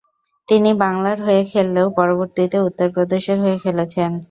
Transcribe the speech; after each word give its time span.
তিনি 0.47 0.69
বাংলার 0.83 1.17
হয়ে 1.25 1.41
খেললেও 1.51 1.87
পরবর্তীতে 1.97 2.57
উত্তর 2.67 2.87
প্রদেশের 2.95 3.37
হয়ে 3.43 3.57
খেলেছেন। 3.63 4.11